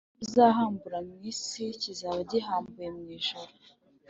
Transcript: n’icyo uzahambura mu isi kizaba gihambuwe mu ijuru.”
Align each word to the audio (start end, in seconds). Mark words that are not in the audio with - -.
n’icyo 0.07 0.23
uzahambura 0.29 0.97
mu 1.07 1.15
isi 1.31 1.63
kizaba 1.81 2.19
gihambuwe 2.31 2.87
mu 2.97 3.05
ijuru.” 3.17 3.51